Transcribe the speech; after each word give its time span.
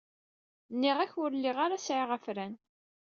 Nniɣ-ak 0.73 1.13
ur 1.23 1.31
lliɣ 1.35 1.57
ara 1.65 1.77
sɛiɣ 1.85 2.09
afran. 2.17 2.53